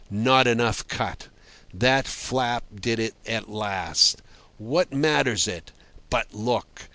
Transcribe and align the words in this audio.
Not 0.09 0.47
enough 0.47 0.87
cut. 0.87 1.27
That 1.71 2.07
flap 2.07 2.63
did 2.73 2.97
it 2.97 3.13
at 3.27 3.49
last. 3.49 4.23
What 4.57 4.91
matters 4.91 5.47
it? 5.47 5.71
But 6.09 6.33
look! 6.33 6.89